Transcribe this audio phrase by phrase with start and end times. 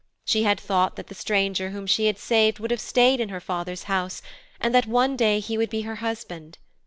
[0.25, 3.39] She had thought that the stranger whom she had saved would have stayed in her
[3.39, 4.23] father's house,
[4.59, 6.57] and that one day he would be her husband.